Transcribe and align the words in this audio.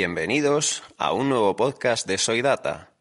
Bienvenidos 0.00 0.82
a 0.96 1.12
un 1.12 1.28
nuevo 1.28 1.54
podcast 1.56 2.06
de 2.06 2.16
Soy 2.16 2.40
Data. 2.40 2.94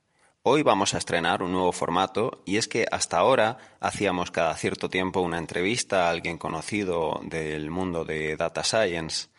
Hoy 0.43 0.63
vamos 0.63 0.93
a 0.93 0.97
estrenar 0.97 1.41
un 1.41 1.53
nuevo 1.53 1.71
formato 1.71 2.43
y 2.45 2.57
es 2.57 2.67
que 2.67 2.85
hasta 2.91 3.17
ahora 3.17 3.57
hacíamos 3.79 4.31
cada 4.31 4.53
cierto 4.57 4.89
tiempo 4.89 5.21
una 5.21 5.37
entrevista 5.37 6.05
a 6.05 6.09
alguien 6.09 6.37
conocido 6.37 7.21
del 7.23 7.69
mundo 7.69 8.03
de 8.03 8.35
Data 8.35 8.65
Science. 8.65 9.29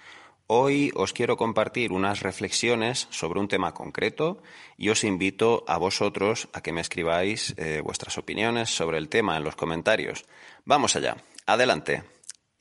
Hoy 0.47 0.91
os 0.95 1.13
quiero 1.13 1.37
compartir 1.37 1.93
unas 1.93 2.21
reflexiones 2.21 3.09
sobre 3.11 3.41
un 3.41 3.49
tema 3.49 3.75
concreto 3.75 4.43
y 4.79 4.89
os 4.89 5.05
invito 5.05 5.63
a 5.69 5.77
vosotros 5.77 6.49
a 6.55 6.63
que 6.63 6.73
me 6.73 6.81
escribáis 6.81 7.53
eh, 7.59 7.83
vuestras 7.85 8.17
opiniones 8.17 8.71
sobre 8.71 8.97
el 8.97 9.11
tema 9.11 9.37
en 9.37 9.45
los 9.45 9.55
comentarios. 9.55 10.25
Vamos 10.65 10.97
allá. 10.97 11.19
Adelante. 11.45 12.05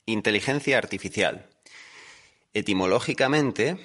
Inteligencia 0.04 0.76
artificial. 0.76 1.46
Etimológicamente, 2.52 3.78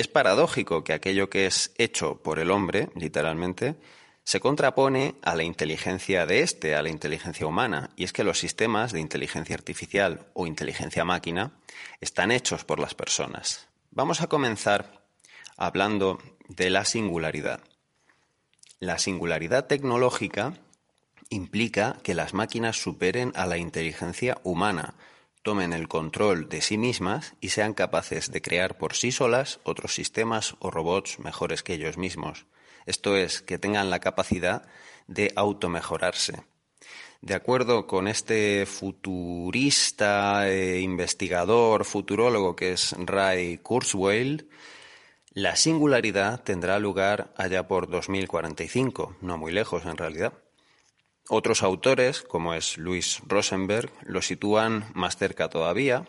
es 0.00 0.08
paradójico 0.08 0.82
que 0.82 0.92
aquello 0.92 1.30
que 1.30 1.46
es 1.46 1.72
hecho 1.76 2.22
por 2.22 2.38
el 2.38 2.50
hombre, 2.50 2.88
literalmente, 2.94 3.76
se 4.24 4.40
contrapone 4.40 5.16
a 5.22 5.34
la 5.34 5.42
inteligencia 5.42 6.26
de 6.26 6.42
éste, 6.42 6.74
a 6.74 6.82
la 6.82 6.88
inteligencia 6.88 7.46
humana, 7.46 7.90
y 7.96 8.04
es 8.04 8.12
que 8.12 8.24
los 8.24 8.38
sistemas 8.38 8.92
de 8.92 9.00
inteligencia 9.00 9.54
artificial 9.54 10.26
o 10.34 10.46
inteligencia 10.46 11.04
máquina 11.04 11.52
están 12.00 12.30
hechos 12.30 12.64
por 12.64 12.78
las 12.78 12.94
personas. 12.94 13.68
Vamos 13.90 14.20
a 14.20 14.28
comenzar 14.28 15.02
hablando 15.56 16.18
de 16.48 16.70
la 16.70 16.84
singularidad. 16.84 17.60
La 18.78 18.98
singularidad 18.98 19.66
tecnológica 19.66 20.54
implica 21.28 21.98
que 22.02 22.14
las 22.14 22.34
máquinas 22.34 22.80
superen 22.80 23.32
a 23.34 23.46
la 23.46 23.58
inteligencia 23.58 24.38
humana, 24.44 24.94
tomen 25.42 25.72
el 25.72 25.88
control 25.88 26.48
de 26.48 26.60
sí 26.60 26.76
mismas 26.78 27.34
y 27.40 27.50
sean 27.50 27.74
capaces 27.74 28.30
de 28.30 28.42
crear 28.42 28.76
por 28.76 28.94
sí 28.94 29.12
solas 29.12 29.60
otros 29.62 29.94
sistemas 29.94 30.56
o 30.58 30.70
robots 30.70 31.18
mejores 31.18 31.62
que 31.62 31.74
ellos 31.74 31.96
mismos. 31.96 32.46
Esto 32.86 33.16
es, 33.16 33.42
que 33.42 33.58
tengan 33.58 33.90
la 33.90 34.00
capacidad 34.00 34.66
de 35.06 35.32
automejorarse. 35.36 36.44
De 37.22 37.34
acuerdo 37.34 37.86
con 37.86 38.08
este 38.08 38.64
futurista, 38.64 40.48
e 40.48 40.80
investigador, 40.80 41.84
futurólogo 41.84 42.56
que 42.56 42.72
es 42.72 42.94
Ray 42.98 43.58
Kurzweil, 43.58 44.48
la 45.32 45.54
singularidad 45.54 46.42
tendrá 46.42 46.78
lugar 46.78 47.32
allá 47.36 47.68
por 47.68 47.88
2045, 47.90 49.16
no 49.20 49.36
muy 49.36 49.52
lejos 49.52 49.84
en 49.84 49.96
realidad. 49.96 50.32
Otros 51.32 51.62
autores, 51.62 52.22
como 52.22 52.54
es 52.54 52.76
Luis 52.76 53.22
Rosenberg, 53.24 53.92
lo 54.02 54.20
sitúan 54.20 54.90
más 54.94 55.16
cerca 55.16 55.48
todavía, 55.48 56.08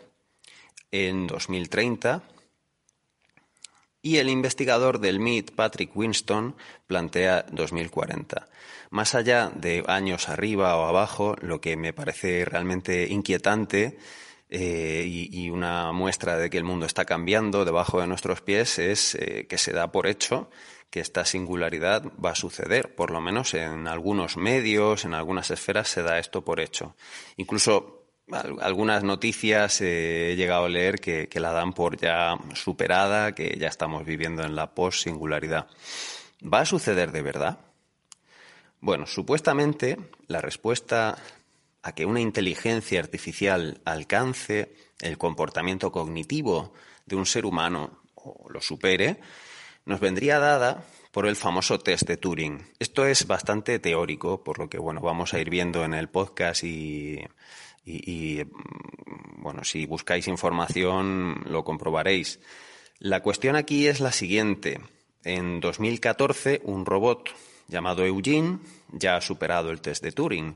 en 0.90 1.28
2030, 1.28 2.23
y 4.01 4.18
el 4.18 4.29
investigador 4.29 5.00
del 5.00 5.19
MIT, 5.19 5.51
Patrick 5.51 5.95
Winston, 5.95 6.56
plantea 6.88 7.45
2040. 7.51 8.47
Más 8.90 9.13
allá 9.13 9.51
de 9.53 9.84
años 9.85 10.28
arriba 10.28 10.75
o 10.75 10.85
abajo, 10.85 11.35
lo 11.40 11.62
que 11.62 11.78
me 11.78 11.94
parece 11.94 12.44
realmente 12.44 13.07
inquietante 13.07 14.00
eh, 14.53 15.06
y, 15.07 15.50
una 15.50 15.94
muestra 15.94 16.38
de 16.38 16.50
que 16.50 16.57
el 16.57 16.66
mundo 16.66 16.85
está 16.85 17.06
cambiando 17.06 17.63
debajo 17.63 18.01
de 18.01 18.07
nuestros 18.07 18.41
pies 18.41 18.79
es 18.79 19.16
eh, 19.16 19.47
que 19.47 19.57
se 19.57 19.72
da 19.72 19.94
por 19.94 20.07
hecho 20.07 20.50
que 20.89 21.00
esta 21.00 21.23
singularidad 21.23 22.03
va 22.23 22.31
a 22.31 22.35
suceder, 22.35 22.94
por 22.94 23.12
lo 23.12 23.22
menos 23.22 23.53
en 23.53 23.88
algunos 23.88 24.35
medios, 24.35 25.06
en 25.06 25.13
algunas 25.13 25.50
esferas 25.50 25.88
se 25.88 26.03
da 26.03 26.19
esto 26.19 26.44
por 26.44 26.59
hecho. 26.59 26.97
Incluso 27.38 28.09
algunas 28.59 29.03
noticias 29.03 29.79
he 29.79 30.35
llegado 30.35 30.66
a 30.66 30.69
leer 30.69 31.00
que, 31.00 31.29
la 31.39 31.53
dan 31.53 31.72
por 31.72 31.97
ya 31.97 32.38
superada, 32.53 33.33
que 33.33 33.57
ya 33.57 33.69
estamos 33.69 34.06
viviendo 34.06 34.44
en 34.44 34.53
la 34.53 34.75
post-singularidad. 34.75 35.68
¿Va 36.41 36.59
a 36.59 36.66
suceder 36.66 37.13
de 37.13 37.22
verdad? 37.22 37.59
Bueno, 38.81 39.07
supuestamente 39.07 39.97
la 40.28 40.41
respuesta 40.41 41.18
a 41.84 41.94
que 41.94 42.06
una 42.06 42.22
inteligencia 42.22 43.00
artificial 43.00 43.81
alcance 43.86 44.75
el 45.00 45.18
comportamiento 45.18 45.92
cognitivo 45.92 46.74
de 47.06 47.16
un 47.16 47.25
ser 47.25 47.46
humano 47.46 48.02
o 48.16 48.50
lo 48.50 48.62
supere, 48.62 49.19
nos 49.86 50.00
vendría 50.00 50.40
dada 50.40 50.86
por 51.12 51.25
el 51.28 51.36
famoso 51.36 51.80
test 51.80 52.08
de 52.08 52.18
Turing. 52.18 52.64
Esto 52.80 53.06
es 53.06 53.28
bastante 53.28 53.80
teórico, 53.80 54.44
por 54.44 54.59
lo 54.59 54.69
que 54.69 54.78
bueno, 54.78 55.02
vamos 55.02 55.34
a 55.34 55.40
ir 55.40 55.50
viendo 55.50 55.84
en 55.84 55.94
el 55.94 56.09
podcast 56.09 56.64
y, 56.64 57.19
mm, 57.86 59.42
bueno, 59.42 59.63
si 59.63 59.86
buscáis 59.86 60.28
información 60.28 61.44
lo 61.48 61.63
comprobaréis. 61.63 62.40
La 63.00 63.22
cuestión 63.22 63.56
aquí 63.56 63.88
es 63.88 64.00
la 64.00 64.12
siguiente. 64.12 64.80
En 65.24 65.59
2014, 65.59 66.62
un 66.63 66.86
robot 66.86 67.30
llamado 67.68 68.06
Eugene 68.06 68.59
ya 68.92 69.16
ha 69.18 69.22
superado 69.22 69.72
el 69.72 69.81
test 69.81 70.03
de 70.03 70.12
Turing. 70.12 70.56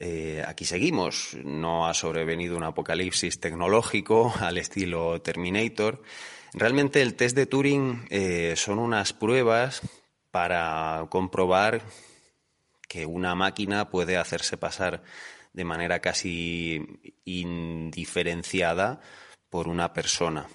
Eh, 0.00 0.42
aquí 0.44 0.64
seguimos. 0.64 1.36
No 1.44 1.86
ha 1.86 1.94
sobrevenido 1.94 2.56
un 2.56 2.64
apocalipsis 2.64 3.38
tecnológico 3.38 4.34
al 4.40 4.58
estilo 4.58 5.22
Terminator 5.22 6.02
Realmente 6.52 7.00
el 7.00 7.14
test 7.14 7.36
de 7.36 7.46
Turing 7.46 8.06
eh, 8.10 8.54
son 8.56 8.80
unas 8.80 9.12
pruebas 9.12 9.82
para 10.32 11.06
comprobar 11.08 11.82
que 12.88 13.06
una 13.06 13.36
máquina 13.36 13.88
puede 13.88 14.16
hacerse 14.16 14.56
pasar 14.56 15.02
de 15.52 15.64
manera 15.64 16.00
casi 16.00 16.84
indiferenciada 17.24 19.00
por 19.48 19.68
una 19.68 19.92
persona. 19.92 20.48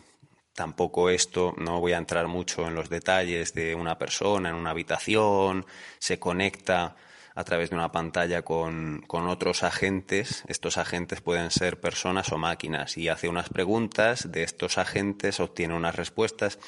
Tampoco 0.53 1.09
esto, 1.09 1.53
no 1.57 1.79
voy 1.79 1.93
a 1.93 1.97
entrar 1.97 2.27
mucho 2.27 2.67
en 2.67 2.75
los 2.75 2.89
detalles 2.89 3.53
de 3.53 3.73
una 3.73 3.97
persona 3.97 4.49
en 4.49 4.55
una 4.55 4.71
habitación, 4.71 5.65
se 5.99 6.19
conecta 6.19 6.95
a 7.35 7.43
través 7.43 7.69
de 7.69 7.75
una 7.75 7.91
pantalla 7.91 8.41
con, 8.43 9.03
otros 9.09 9.63
agentes. 9.63 10.43
Estos 10.47 10.77
agentes 10.77 11.19
pueden 11.19 11.51
ser 11.51 11.79
personas 11.79 12.31
o 12.31 12.37
máquinas 12.37 12.97
y 12.97 13.09
hace 13.09 13.27
unas 13.27 13.49
preguntas, 13.49 14.31
de 14.31 14.43
estos 14.43 14.77
agentes 14.77 15.41
obtiene 15.41 15.75
unas 15.75 15.95
respuestas. 15.95 16.59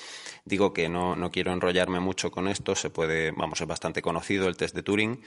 Digo 0.43 0.73
que 0.73 0.89
no, 0.89 1.15
no 1.15 1.31
quiero 1.31 1.53
enrollarme 1.53 2.01
mucho 2.01 2.31
con 2.31 2.49
esto, 2.49 2.75
se 2.75 2.89
puede, 2.89 3.31
vamos, 3.31 3.61
es 3.61 3.67
bastante 3.67 4.01
conocido 4.01 4.47
el 4.47 4.57
test 4.57 4.75
de 4.75 4.83
Turing. 4.83 5.21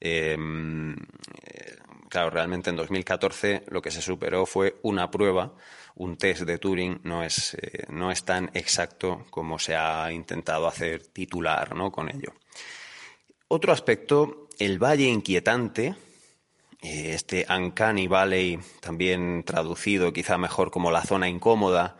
Em, 0.00 0.94
eh, 0.94 1.76
claro, 2.08 2.30
realmente 2.30 2.70
en 2.70 2.76
2014 2.76 3.64
lo 3.68 3.80
que 3.80 3.92
se 3.92 4.02
superó 4.02 4.44
fue 4.44 4.80
una 4.82 5.10
prueba, 5.10 5.52
un 5.94 6.16
test 6.16 6.42
de 6.42 6.58
Turing 6.58 7.00
no 7.04 7.22
es, 7.22 7.54
eh, 7.54 7.84
no 7.90 8.10
es 8.10 8.24
tan 8.24 8.50
exacto 8.54 9.26
como 9.30 9.58
se 9.58 9.76
ha 9.76 10.10
intentado 10.10 10.66
hacer 10.66 11.06
titular 11.06 11.76
¿no? 11.76 11.92
con 11.92 12.08
ello. 12.08 12.32
Otro 13.52 13.72
aspecto 13.72 14.46
el 14.60 14.78
Valle 14.78 15.06
Inquietante, 15.06 15.96
eh, 16.82 17.14
este 17.14 17.44
Uncanny 17.50 18.06
Valley, 18.06 18.60
también 18.78 19.42
traducido 19.42 20.12
quizá 20.12 20.38
mejor 20.38 20.70
como 20.70 20.92
la 20.92 21.02
zona 21.02 21.28
incómoda. 21.28 21.96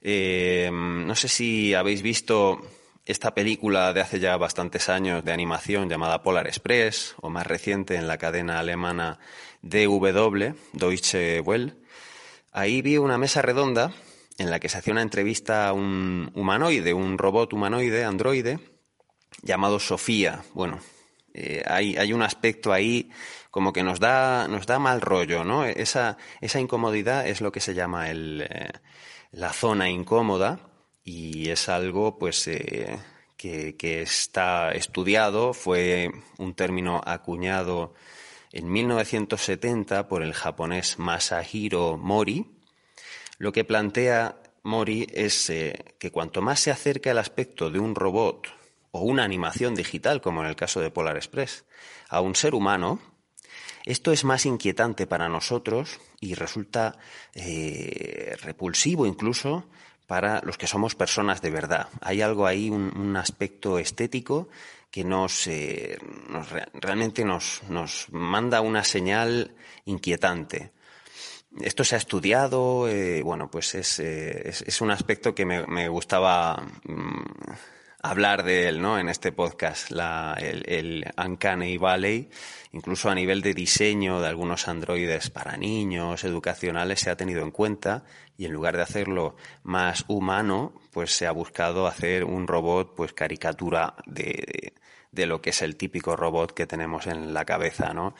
Eh, 0.00 0.70
no 0.72 1.16
sé 1.16 1.26
si 1.26 1.74
habéis 1.74 2.00
visto 2.00 2.60
esta 3.04 3.34
película 3.34 3.92
de 3.92 4.02
hace 4.02 4.20
ya 4.20 4.36
bastantes 4.36 4.88
años 4.88 5.24
de 5.24 5.32
animación 5.32 5.88
llamada 5.88 6.22
Polar 6.22 6.46
Express, 6.46 7.16
o 7.20 7.28
más 7.28 7.44
reciente 7.44 7.96
en 7.96 8.06
la 8.06 8.16
cadena 8.16 8.60
alemana 8.60 9.18
DW, 9.62 10.54
Deutsche 10.74 11.40
Welle. 11.40 11.74
Ahí 12.52 12.82
vi 12.82 12.98
una 12.98 13.18
mesa 13.18 13.42
redonda 13.42 13.92
en 14.38 14.48
la 14.48 14.60
que 14.60 14.68
se 14.68 14.78
hacía 14.78 14.92
una 14.92 15.02
entrevista 15.02 15.66
a 15.66 15.72
un 15.72 16.30
humanoide, 16.36 16.94
un 16.94 17.18
robot 17.18 17.52
humanoide, 17.52 18.04
androide, 18.04 18.60
llamado 19.42 19.78
Sofía. 19.78 20.42
Bueno, 20.54 20.80
eh, 21.36 21.62
hay, 21.66 21.96
hay, 21.96 22.12
un 22.12 22.22
aspecto 22.22 22.72
ahí 22.72 23.10
como 23.50 23.72
que 23.72 23.82
nos 23.82 23.98
da, 23.98 24.46
nos 24.46 24.66
da 24.66 24.78
mal 24.78 25.00
rollo, 25.00 25.44
¿no? 25.44 25.64
Esa, 25.64 26.16
esa 26.40 26.60
incomodidad 26.60 27.26
es 27.26 27.40
lo 27.40 27.50
que 27.50 27.60
se 27.60 27.74
llama 27.74 28.08
el, 28.08 28.46
eh, 28.48 28.70
la 29.32 29.52
zona 29.52 29.90
incómoda 29.90 30.60
y 31.04 31.50
es 31.50 31.68
algo 31.68 32.18
pues 32.18 32.46
eh, 32.46 32.98
que, 33.36 33.76
que 33.76 34.02
está 34.02 34.70
estudiado, 34.72 35.54
fue 35.54 36.10
un 36.38 36.54
término 36.54 37.00
acuñado 37.04 37.94
en 38.52 38.70
1970 38.70 40.06
por 40.06 40.22
el 40.22 40.34
japonés 40.34 41.00
Masahiro 41.00 41.96
Mori. 41.96 42.46
Lo 43.38 43.50
que 43.50 43.64
plantea 43.64 44.36
Mori 44.62 45.08
es 45.12 45.52
que 45.98 46.10
cuanto 46.12 46.40
más 46.40 46.60
se 46.60 46.70
acerca 46.70 47.10
el 47.10 47.18
aspecto 47.18 47.70
de 47.70 47.80
un 47.80 47.96
robot 47.96 48.63
o 48.94 49.00
una 49.00 49.24
animación 49.24 49.74
digital, 49.74 50.20
como 50.20 50.42
en 50.42 50.46
el 50.46 50.54
caso 50.54 50.80
de 50.80 50.92
Polar 50.92 51.16
Express, 51.16 51.64
a 52.08 52.20
un 52.20 52.36
ser 52.36 52.54
humano, 52.54 53.00
esto 53.84 54.12
es 54.12 54.22
más 54.22 54.46
inquietante 54.46 55.08
para 55.08 55.28
nosotros 55.28 55.98
y 56.20 56.34
resulta 56.34 56.96
eh, 57.34 58.36
repulsivo 58.40 59.04
incluso 59.04 59.68
para 60.06 60.40
los 60.42 60.56
que 60.56 60.68
somos 60.68 60.94
personas 60.94 61.42
de 61.42 61.50
verdad. 61.50 61.88
Hay 62.02 62.22
algo 62.22 62.46
ahí, 62.46 62.70
un, 62.70 63.16
aspecto 63.16 63.80
estético 63.80 64.48
que 64.92 65.02
nos, 65.02 65.48
eh, 65.48 65.98
realmente 66.74 67.24
nos, 67.24 67.62
nos, 67.68 68.06
manda 68.12 68.60
una 68.60 68.84
señal 68.84 69.56
inquietante. 69.86 70.70
Esto 71.60 71.82
se 71.82 71.96
ha 71.96 71.98
estudiado, 71.98 72.88
eh, 72.88 73.22
bueno, 73.22 73.50
pues 73.50 73.74
es, 73.74 73.98
es, 73.98 74.80
un 74.80 74.92
aspecto 74.92 75.34
que 75.34 75.44
me, 75.44 75.88
gustaba 75.88 76.64
mm, 76.84 77.73
hablar 78.04 78.42
de 78.42 78.68
él 78.68 78.82
¿no? 78.82 78.98
en 78.98 79.08
este 79.08 79.32
podcast, 79.32 79.90
la, 79.90 80.36
el, 80.38 80.62
el 80.66 81.06
Uncanny 81.16 81.78
Valley, 81.78 82.28
incluso 82.72 83.08
a 83.08 83.14
nivel 83.14 83.40
de 83.40 83.54
diseño 83.54 84.20
de 84.20 84.28
algunos 84.28 84.68
androides 84.68 85.30
para 85.30 85.56
niños, 85.56 86.22
educacionales, 86.24 87.00
se 87.00 87.08
ha 87.08 87.16
tenido 87.16 87.42
en 87.42 87.50
cuenta 87.50 88.04
y 88.36 88.44
en 88.44 88.52
lugar 88.52 88.76
de 88.76 88.82
hacerlo 88.82 89.36
más 89.62 90.04
humano, 90.06 90.74
pues 90.92 91.16
se 91.16 91.26
ha 91.26 91.32
buscado 91.32 91.86
hacer 91.86 92.24
un 92.24 92.46
robot 92.46 92.94
pues 92.94 93.14
caricatura 93.14 93.94
de, 94.04 94.74
de 95.10 95.26
lo 95.26 95.40
que 95.40 95.50
es 95.50 95.62
el 95.62 95.76
típico 95.76 96.14
robot 96.14 96.52
que 96.52 96.66
tenemos 96.66 97.06
en 97.06 97.32
la 97.32 97.46
cabeza, 97.46 97.94
¿no? 97.94 98.14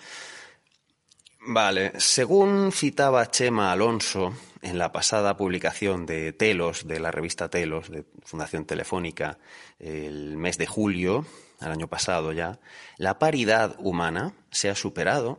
Vale, 1.46 1.92
según 1.98 2.72
citaba 2.72 3.30
Chema 3.30 3.70
Alonso 3.70 4.32
en 4.62 4.78
la 4.78 4.92
pasada 4.92 5.36
publicación 5.36 6.06
de 6.06 6.32
Telos, 6.32 6.88
de 6.88 6.98
la 6.98 7.10
revista 7.10 7.50
Telos, 7.50 7.90
de 7.90 8.06
Fundación 8.22 8.64
Telefónica, 8.64 9.38
el 9.78 10.38
mes 10.38 10.56
de 10.56 10.66
julio, 10.66 11.26
el 11.60 11.68
año 11.68 11.86
pasado 11.86 12.32
ya, 12.32 12.60
la 12.96 13.18
paridad 13.18 13.76
humana 13.78 14.32
se 14.50 14.70
ha 14.70 14.74
superado 14.74 15.38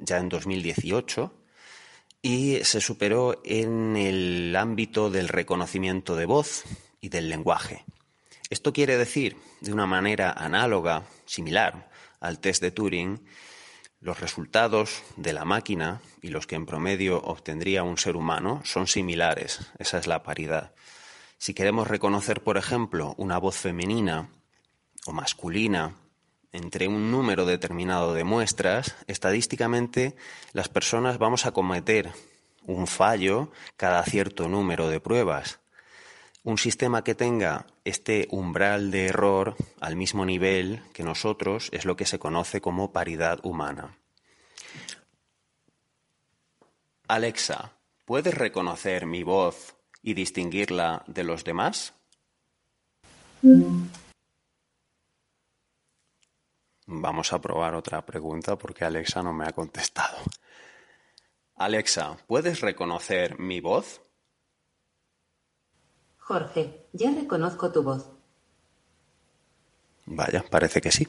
ya 0.00 0.18
en 0.18 0.28
2018 0.28 1.32
y 2.20 2.58
se 2.64 2.80
superó 2.80 3.40
en 3.44 3.96
el 3.96 4.56
ámbito 4.56 5.08
del 5.08 5.28
reconocimiento 5.28 6.16
de 6.16 6.26
voz 6.26 6.64
y 7.00 7.10
del 7.10 7.28
lenguaje. 7.28 7.84
Esto 8.50 8.72
quiere 8.72 8.98
decir, 8.98 9.36
de 9.60 9.72
una 9.72 9.86
manera 9.86 10.32
análoga, 10.32 11.04
similar 11.26 11.90
al 12.18 12.40
test 12.40 12.60
de 12.60 12.72
Turing, 12.72 13.20
los 14.04 14.20
resultados 14.20 15.02
de 15.16 15.32
la 15.32 15.46
máquina 15.46 16.02
y 16.20 16.28
los 16.28 16.46
que 16.46 16.56
en 16.56 16.66
promedio 16.66 17.22
obtendría 17.22 17.82
un 17.82 17.96
ser 17.96 18.16
humano 18.16 18.60
son 18.62 18.86
similares. 18.86 19.60
Esa 19.78 19.96
es 19.96 20.06
la 20.06 20.22
paridad. 20.22 20.74
Si 21.38 21.54
queremos 21.54 21.88
reconocer, 21.88 22.42
por 22.42 22.58
ejemplo, 22.58 23.14
una 23.16 23.38
voz 23.38 23.56
femenina 23.56 24.28
o 25.06 25.12
masculina 25.12 25.94
entre 26.52 26.86
un 26.86 27.10
número 27.10 27.46
determinado 27.46 28.12
de 28.12 28.24
muestras, 28.24 28.94
estadísticamente 29.06 30.16
las 30.52 30.68
personas 30.68 31.16
vamos 31.16 31.46
a 31.46 31.52
cometer 31.52 32.12
un 32.66 32.86
fallo 32.86 33.50
cada 33.78 34.02
cierto 34.04 34.48
número 34.48 34.88
de 34.88 35.00
pruebas. 35.00 35.60
Un 36.44 36.58
sistema 36.58 37.02
que 37.02 37.14
tenga 37.14 37.66
este 37.84 38.28
umbral 38.30 38.90
de 38.90 39.06
error 39.06 39.56
al 39.80 39.96
mismo 39.96 40.26
nivel 40.26 40.82
que 40.92 41.02
nosotros 41.02 41.70
es 41.72 41.86
lo 41.86 41.96
que 41.96 42.04
se 42.04 42.18
conoce 42.18 42.60
como 42.60 42.92
paridad 42.92 43.40
humana. 43.44 43.96
Alexa, 47.08 47.72
¿puedes 48.04 48.34
reconocer 48.34 49.06
mi 49.06 49.22
voz 49.22 49.74
y 50.02 50.12
distinguirla 50.12 51.02
de 51.06 51.24
los 51.24 51.44
demás? 51.44 51.94
Vamos 56.86 57.32
a 57.32 57.40
probar 57.40 57.74
otra 57.74 58.04
pregunta 58.04 58.56
porque 58.56 58.84
Alexa 58.84 59.22
no 59.22 59.32
me 59.32 59.46
ha 59.46 59.52
contestado. 59.52 60.18
Alexa, 61.56 62.18
¿puedes 62.26 62.60
reconocer 62.60 63.38
mi 63.38 63.60
voz? 63.60 64.02
Jorge, 66.26 66.86
ya 66.94 67.10
reconozco 67.10 67.70
tu 67.70 67.82
voz. 67.82 68.06
Vaya, 70.06 70.42
parece 70.50 70.80
que 70.80 70.90
sí. 70.90 71.06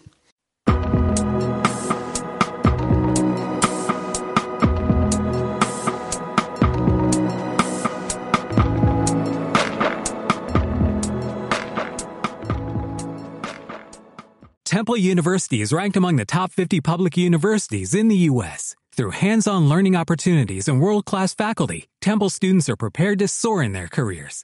Temple 14.65 14.97
University 14.97 15.61
is 15.61 15.71
ranked 15.71 15.95
among 15.95 16.17
the 16.17 16.25
top 16.25 16.51
50 16.51 16.81
public 16.81 17.15
universities 17.15 17.95
in 17.95 18.09
the 18.09 18.27
U.S. 18.29 18.75
Through 18.91 19.11
hands-on 19.11 19.69
learning 19.69 19.95
opportunities 19.95 20.67
and 20.67 20.81
world-class 20.81 21.33
faculty, 21.33 21.87
Temple 22.01 22.29
students 22.29 22.67
are 22.67 22.75
prepared 22.75 23.19
to 23.19 23.29
soar 23.29 23.63
in 23.63 23.71
their 23.71 23.87
careers. 23.87 24.43